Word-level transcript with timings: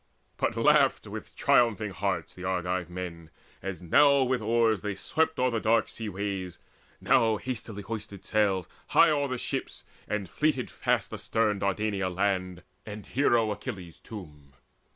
But 0.37 0.57
laughed 0.57 1.05
with 1.05 1.35
triumphing 1.35 1.91
hearts 1.91 2.33
the 2.33 2.43
Argive 2.43 2.89
men, 2.89 3.29
As 3.61 3.83
now 3.83 4.23
with 4.23 4.41
oars 4.41 4.81
they 4.81 4.95
swept 4.95 5.37
o'er 5.37 5.59
dark 5.59 5.87
sea 5.87 6.09
ways, 6.09 6.57
Now 6.99 7.37
hastily 7.37 7.83
hoised 7.83 8.09
the 8.09 8.17
sails 8.27 8.67
high 8.87 9.11
o'er 9.11 9.27
the 9.27 9.37
ships, 9.37 9.83
And 10.07 10.27
fleeted 10.27 10.71
fast 10.71 11.13
astern 11.13 11.59
Dardania 11.59 12.09
land, 12.09 12.63
And 12.83 13.05
Hero 13.05 13.51
Achilles' 13.51 13.99
tomb. 13.99 14.53